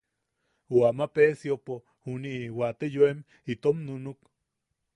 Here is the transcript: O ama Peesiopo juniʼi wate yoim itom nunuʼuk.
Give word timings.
O 0.75 0.77
ama 0.89 1.05
Peesiopo 1.17 1.75
juniʼi 2.07 2.47
wate 2.59 2.85
yoim 2.95 3.19
itom 3.53 3.77
nunuʼuk. 3.85 4.19